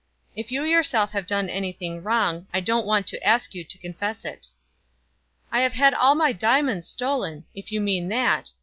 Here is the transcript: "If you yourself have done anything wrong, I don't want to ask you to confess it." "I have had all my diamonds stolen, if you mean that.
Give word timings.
"If 0.35 0.51
you 0.51 0.63
yourself 0.63 1.11
have 1.11 1.27
done 1.27 1.47
anything 1.47 2.01
wrong, 2.01 2.47
I 2.51 2.59
don't 2.59 2.87
want 2.87 3.05
to 3.05 3.21
ask 3.23 3.53
you 3.53 3.63
to 3.63 3.77
confess 3.77 4.25
it." 4.25 4.47
"I 5.51 5.61
have 5.61 5.73
had 5.73 5.93
all 5.93 6.15
my 6.15 6.33
diamonds 6.33 6.87
stolen, 6.87 7.45
if 7.53 7.71
you 7.71 7.79
mean 7.79 8.07
that. 8.07 8.49